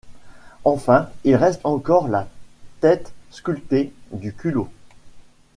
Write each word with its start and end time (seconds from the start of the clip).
Enfin, 0.65 1.11
il 1.25 1.35
reste 1.35 1.61
encore 1.63 2.07
la 2.07 2.27
tête 2.79 3.13
sculptée 3.29 3.93
du 4.11 4.33
culot. 4.33 4.67